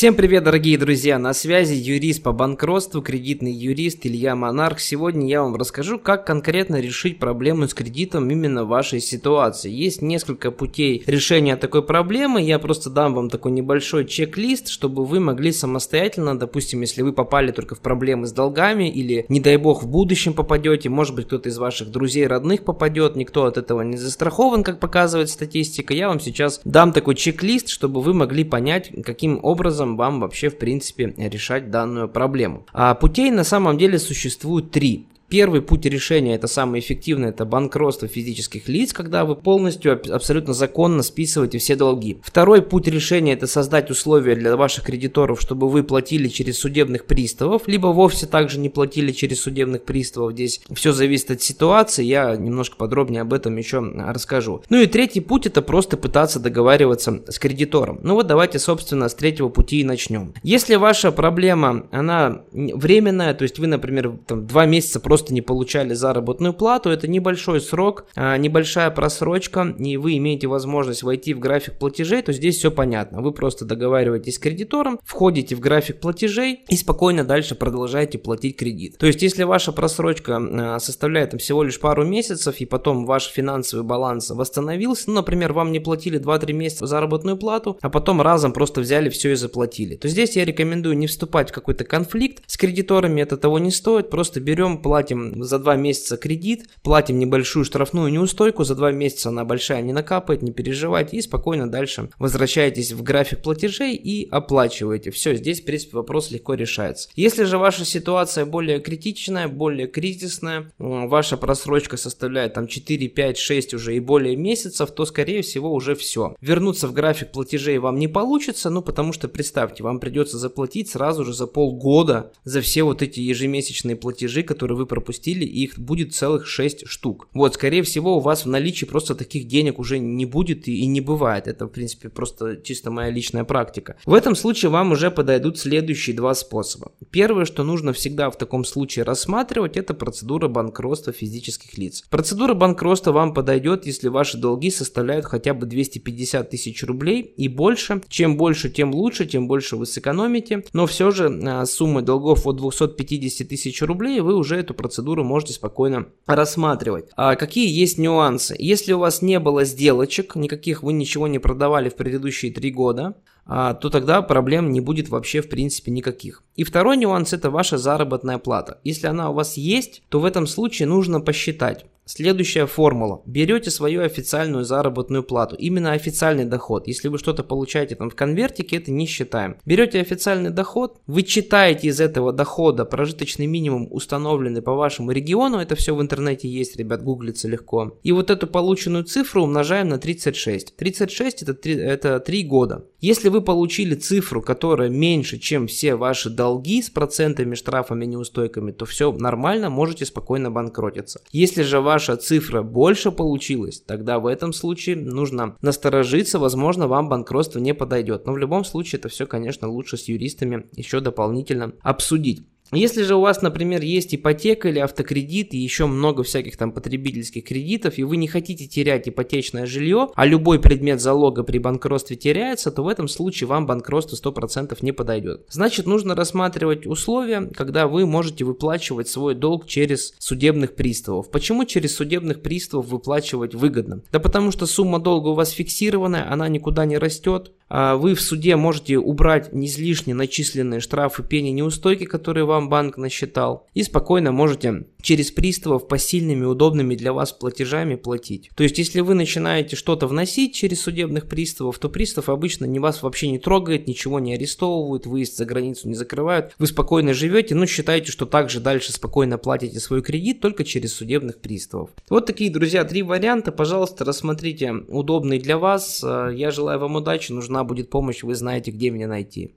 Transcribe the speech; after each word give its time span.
Всем 0.00 0.14
привет, 0.14 0.44
дорогие 0.44 0.78
друзья! 0.78 1.18
На 1.18 1.34
связи 1.34 1.74
юрист 1.74 2.22
по 2.22 2.32
банкротству, 2.32 3.02
кредитный 3.02 3.52
юрист 3.52 4.06
Илья 4.06 4.34
Монарх. 4.34 4.80
Сегодня 4.80 5.28
я 5.28 5.42
вам 5.42 5.56
расскажу, 5.56 5.98
как 5.98 6.26
конкретно 6.26 6.80
решить 6.80 7.18
проблему 7.18 7.68
с 7.68 7.74
кредитом 7.74 8.30
именно 8.30 8.64
в 8.64 8.68
вашей 8.68 9.00
ситуации. 9.00 9.70
Есть 9.70 10.00
несколько 10.00 10.52
путей 10.52 11.02
решения 11.06 11.54
такой 11.56 11.82
проблемы. 11.82 12.40
Я 12.40 12.58
просто 12.58 12.88
дам 12.88 13.12
вам 13.12 13.28
такой 13.28 13.52
небольшой 13.52 14.06
чек-лист, 14.06 14.68
чтобы 14.68 15.04
вы 15.04 15.20
могли 15.20 15.52
самостоятельно, 15.52 16.38
допустим, 16.38 16.80
если 16.80 17.02
вы 17.02 17.12
попали 17.12 17.52
только 17.52 17.74
в 17.74 17.80
проблемы 17.80 18.26
с 18.26 18.32
долгами 18.32 18.90
или, 18.90 19.26
не 19.28 19.38
дай 19.40 19.58
бог, 19.58 19.82
в 19.82 19.86
будущем 19.86 20.32
попадете, 20.32 20.88
может 20.88 21.14
быть, 21.14 21.26
кто-то 21.26 21.50
из 21.50 21.58
ваших 21.58 21.90
друзей, 21.90 22.26
родных 22.26 22.64
попадет, 22.64 23.16
никто 23.16 23.44
от 23.44 23.58
этого 23.58 23.82
не 23.82 23.98
застрахован, 23.98 24.64
как 24.64 24.80
показывает 24.80 25.28
статистика. 25.28 25.92
Я 25.92 26.08
вам 26.08 26.20
сейчас 26.20 26.62
дам 26.64 26.94
такой 26.94 27.16
чек-лист, 27.16 27.68
чтобы 27.68 28.00
вы 28.00 28.14
могли 28.14 28.44
понять, 28.44 28.90
каким 29.04 29.38
образом 29.42 29.89
образом 29.90 29.96
вам 29.96 30.20
вообще 30.20 30.48
в 30.48 30.58
принципе 30.58 31.14
решать 31.16 31.70
данную 31.70 32.08
проблему. 32.08 32.64
А 32.72 32.94
путей 32.94 33.30
на 33.30 33.44
самом 33.44 33.78
деле 33.78 33.98
существует 33.98 34.70
три. 34.70 35.06
Первый 35.30 35.62
путь 35.62 35.86
решения, 35.86 36.34
это 36.34 36.48
самый 36.48 36.80
эффективный, 36.80 37.28
это 37.28 37.44
банкротство 37.44 38.08
физических 38.08 38.68
лиц, 38.68 38.92
когда 38.92 39.24
вы 39.24 39.36
полностью 39.36 39.92
абсолютно 40.12 40.54
законно 40.54 41.04
списываете 41.04 41.58
все 41.58 41.76
долги. 41.76 42.18
Второй 42.24 42.62
путь 42.62 42.88
решения, 42.88 43.34
это 43.34 43.46
создать 43.46 43.92
условия 43.92 44.34
для 44.34 44.56
ваших 44.56 44.84
кредиторов, 44.84 45.40
чтобы 45.40 45.68
вы 45.68 45.84
платили 45.84 46.26
через 46.26 46.58
судебных 46.58 47.06
приставов, 47.06 47.68
либо 47.68 47.86
вовсе 47.86 48.26
также 48.26 48.58
не 48.58 48.70
платили 48.70 49.12
через 49.12 49.40
судебных 49.40 49.84
приставов. 49.84 50.32
Здесь 50.32 50.62
все 50.74 50.92
зависит 50.92 51.30
от 51.30 51.42
ситуации, 51.42 52.04
я 52.04 52.34
немножко 52.34 52.76
подробнее 52.76 53.22
об 53.22 53.32
этом 53.32 53.56
еще 53.56 53.78
расскажу. 53.78 54.64
Ну 54.68 54.80
и 54.80 54.86
третий 54.86 55.20
путь, 55.20 55.46
это 55.46 55.62
просто 55.62 55.96
пытаться 55.96 56.40
договариваться 56.40 57.22
с 57.28 57.38
кредитором. 57.38 58.00
Ну 58.02 58.14
вот 58.14 58.26
давайте, 58.26 58.58
собственно, 58.58 59.08
с 59.08 59.14
третьего 59.14 59.48
пути 59.48 59.80
и 59.80 59.84
начнем. 59.84 60.34
Если 60.42 60.74
ваша 60.74 61.12
проблема, 61.12 61.86
она 61.92 62.42
временная, 62.50 63.32
то 63.34 63.44
есть 63.44 63.60
вы, 63.60 63.68
например, 63.68 64.18
там, 64.26 64.48
два 64.48 64.66
месяца 64.66 64.98
просто 64.98 65.19
просто 65.20 65.34
не 65.34 65.42
получали 65.42 65.92
заработную 65.92 66.54
плату. 66.54 66.88
Это 66.88 67.06
небольшой 67.06 67.60
срок, 67.60 68.06
а, 68.16 68.38
небольшая 68.38 68.90
просрочка, 68.90 69.74
и 69.78 69.98
вы 69.98 70.16
имеете 70.16 70.46
возможность 70.46 71.02
войти 71.02 71.34
в 71.34 71.40
график 71.40 71.74
платежей, 71.74 72.22
то 72.22 72.32
здесь 72.32 72.56
все 72.56 72.70
понятно. 72.70 73.20
Вы 73.20 73.32
просто 73.32 73.66
договариваетесь 73.66 74.36
с 74.36 74.38
кредитором, 74.38 74.98
входите 75.04 75.54
в 75.54 75.60
график 75.60 76.00
платежей 76.00 76.64
и 76.70 76.76
спокойно 76.76 77.22
дальше 77.22 77.54
продолжаете 77.54 78.16
платить 78.16 78.56
кредит. 78.56 78.96
То 78.96 79.06
есть, 79.06 79.20
если 79.20 79.42
ваша 79.42 79.72
просрочка 79.72 80.38
а, 80.40 80.78
составляет 80.80 81.38
всего 81.38 81.64
лишь 81.64 81.78
пару 81.78 82.06
месяцев, 82.06 82.56
и 82.60 82.64
потом 82.64 83.04
ваш 83.04 83.26
финансовый 83.26 83.82
баланс 83.82 84.30
восстановился, 84.30 85.04
ну, 85.08 85.16
например, 85.16 85.52
вам 85.52 85.70
не 85.70 85.80
платили 85.80 86.18
2-3 86.18 86.54
месяца 86.54 86.86
заработную 86.86 87.36
плату, 87.36 87.76
а 87.82 87.90
потом 87.90 88.22
разом 88.22 88.54
просто 88.54 88.80
взяли 88.80 89.10
все 89.10 89.32
и 89.32 89.34
заплатили, 89.34 89.96
то 89.96 90.08
здесь 90.08 90.34
я 90.36 90.46
рекомендую 90.46 90.96
не 90.96 91.06
вступать 91.06 91.50
в 91.50 91.52
какой-то 91.52 91.84
конфликт 91.84 92.42
с 92.46 92.56
кредиторами, 92.56 93.20
это 93.20 93.36
того 93.36 93.58
не 93.58 93.70
стоит, 93.70 94.08
просто 94.08 94.40
берем, 94.40 94.78
платим 94.78 95.09
платим 95.10 95.44
за 95.44 95.58
два 95.58 95.76
месяца 95.76 96.16
кредит, 96.16 96.68
платим 96.82 97.18
небольшую 97.18 97.64
штрафную 97.64 98.12
неустойку, 98.12 98.64
за 98.64 98.74
два 98.74 98.92
месяца 98.92 99.30
она 99.30 99.44
большая 99.44 99.82
не 99.82 99.92
накапает, 99.92 100.42
не 100.42 100.52
переживайте 100.52 101.16
и 101.16 101.22
спокойно 101.22 101.70
дальше 101.70 102.10
возвращаетесь 102.18 102.92
в 102.92 103.02
график 103.02 103.42
платежей 103.42 103.94
и 103.96 104.28
оплачиваете. 104.30 105.10
Все, 105.10 105.34
здесь 105.34 105.60
в 105.60 105.64
принципе 105.64 105.96
вопрос 105.96 106.30
легко 106.30 106.54
решается. 106.54 107.08
Если 107.16 107.44
же 107.44 107.58
ваша 107.58 107.84
ситуация 107.84 108.44
более 108.44 108.80
критичная, 108.80 109.48
более 109.48 109.86
кризисная, 109.86 110.70
ваша 110.78 111.36
просрочка 111.36 111.96
составляет 111.96 112.54
там 112.54 112.66
4, 112.66 113.08
5, 113.08 113.38
6 113.38 113.74
уже 113.74 113.96
и 113.96 114.00
более 114.00 114.36
месяцев, 114.36 114.90
то 114.92 115.04
скорее 115.04 115.42
всего 115.42 115.72
уже 115.72 115.94
все. 115.94 116.36
Вернуться 116.40 116.86
в 116.86 116.92
график 116.92 117.32
платежей 117.32 117.78
вам 117.78 117.98
не 117.98 118.08
получится, 118.08 118.70
ну 118.70 118.82
потому 118.82 119.12
что 119.12 119.28
представьте, 119.28 119.82
вам 119.82 119.98
придется 119.98 120.38
заплатить 120.38 120.88
сразу 120.90 121.24
же 121.24 121.32
за 121.32 121.46
полгода 121.46 122.32
за 122.44 122.60
все 122.60 122.82
вот 122.82 123.02
эти 123.02 123.20
ежемесячные 123.20 123.96
платежи, 123.96 124.42
которые 124.42 124.76
вы 124.76 124.86
пропустили, 125.00 125.44
и 125.44 125.64
их 125.64 125.78
будет 125.78 126.14
целых 126.14 126.46
6 126.46 126.86
штук. 126.86 127.28
Вот, 127.32 127.54
скорее 127.54 127.82
всего, 127.82 128.16
у 128.16 128.20
вас 128.20 128.44
в 128.44 128.48
наличии 128.48 128.84
просто 128.84 129.14
таких 129.14 129.48
денег 129.48 129.78
уже 129.78 129.98
не 129.98 130.26
будет 130.26 130.68
и, 130.68 130.80
и 130.80 130.86
не 130.86 131.00
бывает. 131.00 131.48
Это, 131.48 131.66
в 131.66 131.68
принципе, 131.68 132.08
просто 132.08 132.56
чисто 132.56 132.90
моя 132.90 133.10
личная 133.10 133.44
практика. 133.44 133.96
В 134.04 134.14
этом 134.14 134.36
случае 134.36 134.70
вам 134.70 134.92
уже 134.92 135.10
подойдут 135.10 135.58
следующие 135.58 136.14
два 136.14 136.34
способа. 136.34 136.92
Первое, 137.10 137.44
что 137.44 137.64
нужно 137.64 137.92
всегда 137.92 138.30
в 138.30 138.36
таком 138.36 138.64
случае 138.64 139.04
рассматривать, 139.04 139.76
это 139.76 139.94
процедура 139.94 140.48
банкротства 140.48 141.12
физических 141.12 141.78
лиц. 141.78 142.04
Процедура 142.10 142.54
банкротства 142.54 143.12
вам 143.12 143.34
подойдет, 143.34 143.86
если 143.86 144.08
ваши 144.08 144.36
долги 144.36 144.70
составляют 144.70 145.24
хотя 145.24 145.54
бы 145.54 145.66
250 145.66 146.50
тысяч 146.50 146.84
рублей 146.84 147.22
и 147.22 147.48
больше. 147.48 148.02
Чем 148.08 148.36
больше, 148.36 148.68
тем 148.70 148.94
лучше, 148.94 149.26
тем 149.26 149.48
больше 149.48 149.76
вы 149.76 149.86
сэкономите. 149.86 150.64
Но 150.72 150.86
все 150.86 151.10
же 151.10 151.40
а, 151.46 151.64
суммы 151.64 152.02
долгов 152.02 152.46
от 152.46 152.56
250 152.56 153.48
тысяч 153.48 153.82
рублей 153.82 154.20
вы 154.20 154.34
уже 154.34 154.56
эту 154.56 154.74
процедуру 154.74 154.89
можете 154.98 155.52
спокойно 155.52 156.06
рассматривать. 156.26 157.06
А 157.16 157.36
какие 157.36 157.68
есть 157.70 157.98
нюансы? 157.98 158.54
Если 158.58 158.92
у 158.92 158.98
вас 158.98 159.22
не 159.22 159.38
было 159.38 159.64
сделочек, 159.64 160.36
никаких 160.36 160.82
вы 160.82 160.92
ничего 160.92 161.28
не 161.28 161.38
продавали 161.38 161.88
в 161.88 161.96
предыдущие 161.96 162.52
три 162.52 162.70
года, 162.70 163.16
а, 163.46 163.74
то 163.74 163.90
тогда 163.90 164.22
проблем 164.22 164.70
не 164.70 164.80
будет 164.80 165.08
вообще 165.08 165.40
в 165.40 165.48
принципе 165.48 165.90
никаких. 165.90 166.42
И 166.56 166.64
второй 166.64 166.96
нюанс 166.96 167.32
это 167.32 167.50
ваша 167.50 167.78
заработная 167.78 168.38
плата. 168.38 168.80
Если 168.84 169.06
она 169.06 169.30
у 169.30 169.34
вас 169.34 169.56
есть, 169.56 170.02
то 170.08 170.20
в 170.20 170.24
этом 170.24 170.46
случае 170.46 170.86
нужно 170.86 171.20
посчитать, 171.20 171.84
Следующая 172.12 172.66
формула. 172.66 173.22
Берете 173.24 173.70
свою 173.70 174.02
официальную 174.02 174.64
заработную 174.64 175.22
плату, 175.22 175.54
именно 175.54 175.92
официальный 175.92 176.44
доход. 176.44 176.88
Если 176.88 177.06
вы 177.06 177.18
что-то 177.18 177.44
получаете 177.44 177.94
там 177.94 178.10
в 178.10 178.16
конвертике, 178.16 178.78
это 178.78 178.90
не 178.90 179.06
считаем. 179.06 179.58
Берете 179.64 180.00
официальный 180.00 180.50
доход, 180.50 180.98
вычитаете 181.06 181.86
из 181.86 182.00
этого 182.00 182.32
дохода 182.32 182.84
прожиточный 182.84 183.46
минимум, 183.46 183.86
установленный 183.92 184.60
по 184.60 184.74
вашему 184.74 185.12
региону, 185.12 185.58
это 185.58 185.76
все 185.76 185.94
в 185.94 186.02
интернете 186.02 186.48
есть, 186.48 186.76
ребят, 186.76 187.04
гуглится 187.04 187.46
легко. 187.46 187.96
И 188.02 188.10
вот 188.10 188.30
эту 188.30 188.48
полученную 188.48 189.04
цифру 189.04 189.44
умножаем 189.44 189.88
на 189.88 189.98
36. 189.98 190.74
36 190.74 191.42
это 191.44 191.54
3, 191.54 191.74
это 191.74 192.18
3 192.18 192.42
года. 192.42 192.86
Если 192.98 193.28
вы 193.28 193.40
получили 193.40 193.94
цифру, 193.94 194.42
которая 194.42 194.88
меньше, 194.88 195.38
чем 195.38 195.68
все 195.68 195.94
ваши 195.94 196.28
долги 196.28 196.82
с 196.82 196.90
процентами, 196.90 197.54
штрафами, 197.54 198.04
неустойками, 198.04 198.72
то 198.72 198.84
все 198.84 199.12
нормально, 199.12 199.70
можете 199.70 200.04
спокойно 200.04 200.50
банкротиться. 200.50 201.20
Если 201.30 201.62
же 201.62 201.80
ваш 201.80 201.99
ваша 202.00 202.16
цифра 202.16 202.62
больше 202.62 203.12
получилась, 203.12 203.82
тогда 203.82 204.18
в 204.18 204.26
этом 204.26 204.54
случае 204.54 204.96
нужно 204.96 205.56
насторожиться, 205.60 206.38
возможно, 206.38 206.88
вам 206.88 207.10
банкротство 207.10 207.58
не 207.58 207.74
подойдет. 207.74 208.24
Но 208.24 208.32
в 208.32 208.38
любом 208.38 208.64
случае 208.64 208.98
это 208.98 209.10
все, 209.10 209.26
конечно, 209.26 209.68
лучше 209.68 209.98
с 209.98 210.08
юристами 210.08 210.64
еще 210.74 211.00
дополнительно 211.00 211.72
обсудить. 211.82 212.46
Если 212.72 213.02
же 213.02 213.16
у 213.16 213.20
вас, 213.20 213.42
например, 213.42 213.82
есть 213.82 214.14
ипотека 214.14 214.68
или 214.68 214.78
автокредит 214.78 215.54
и 215.54 215.58
еще 215.58 215.86
много 215.86 216.22
всяких 216.22 216.56
там 216.56 216.72
потребительских 216.72 217.44
кредитов, 217.44 217.98
и 217.98 218.04
вы 218.04 218.16
не 218.16 218.28
хотите 218.28 218.66
терять 218.66 219.08
ипотечное 219.08 219.66
жилье, 219.66 220.08
а 220.14 220.24
любой 220.24 220.60
предмет 220.60 221.00
залога 221.00 221.42
при 221.42 221.58
банкротстве 221.58 222.16
теряется, 222.16 222.70
то 222.70 222.82
в 222.82 222.88
этом 222.88 223.08
случае 223.08 223.48
вам 223.48 223.66
банкротство 223.66 224.16
100% 224.16 224.76
не 224.82 224.92
подойдет. 224.92 225.46
Значит, 225.50 225.86
нужно 225.86 226.14
рассматривать 226.14 226.86
условия, 226.86 227.50
когда 227.56 227.88
вы 227.88 228.06
можете 228.06 228.44
выплачивать 228.44 229.08
свой 229.08 229.34
долг 229.34 229.66
через 229.66 230.14
судебных 230.18 230.74
приставов. 230.74 231.30
Почему 231.30 231.64
через 231.64 231.96
судебных 231.96 232.40
приставов 232.40 232.86
выплачивать 232.86 233.54
выгодно? 233.54 234.02
Да 234.12 234.20
потому 234.20 234.52
что 234.52 234.66
сумма 234.66 235.00
долга 235.00 235.28
у 235.28 235.34
вас 235.34 235.50
фиксированная, 235.50 236.30
она 236.30 236.48
никуда 236.48 236.84
не 236.84 236.98
растет, 236.98 237.52
вы 237.70 238.14
в 238.14 238.20
суде 238.20 238.56
можете 238.56 238.98
убрать 238.98 239.50
излишне 239.52 240.12
начисленные 240.12 240.80
штрафы, 240.80 241.22
пени, 241.22 241.50
неустойки, 241.50 242.04
которые 242.04 242.44
вам 242.44 242.68
банк 242.68 242.96
насчитал, 242.96 243.66
и 243.74 243.82
спокойно 243.82 244.32
можете 244.32 244.84
через 245.02 245.30
приставов 245.30 245.88
посильными, 245.88 246.44
удобными 246.44 246.94
для 246.94 247.12
вас 247.12 247.32
платежами 247.32 247.94
платить. 247.94 248.50
То 248.54 248.62
есть, 248.62 248.78
если 248.78 249.00
вы 249.00 249.14
начинаете 249.14 249.76
что-то 249.76 250.06
вносить 250.06 250.54
через 250.54 250.80
судебных 250.82 251.28
приставов, 251.28 251.78
то 251.78 251.88
пристав 251.88 252.28
обычно 252.28 252.64
не 252.64 252.78
вас 252.78 253.02
вообще 253.02 253.30
не 253.30 253.38
трогает, 253.38 253.86
ничего 253.86 254.20
не 254.20 254.34
арестовывают, 254.34 255.06
выезд 255.06 255.36
за 255.36 255.44
границу 255.44 255.88
не 255.88 255.94
закрывают, 255.94 256.54
вы 256.58 256.66
спокойно 256.66 257.14
живете, 257.14 257.54
но 257.54 257.66
считаете, 257.66 258.12
что 258.12 258.26
также 258.26 258.60
дальше 258.60 258.92
спокойно 258.92 259.38
платите 259.38 259.80
свой 259.80 260.02
кредит 260.02 260.40
только 260.40 260.64
через 260.64 260.94
судебных 260.94 261.40
приставов. 261.40 261.90
Вот 262.08 262.26
такие, 262.26 262.50
друзья, 262.50 262.84
три 262.84 263.02
варианта, 263.02 263.52
пожалуйста, 263.52 264.04
рассмотрите 264.04 264.72
удобный 264.88 265.38
для 265.38 265.58
вас. 265.58 266.02
Я 266.02 266.50
желаю 266.50 266.78
вам 266.78 266.96
удачи, 266.96 267.32
нужна 267.32 267.64
будет 267.64 267.90
помощь, 267.90 268.22
вы 268.22 268.34
знаете, 268.34 268.70
где 268.70 268.90
меня 268.90 269.08
найти. 269.08 269.48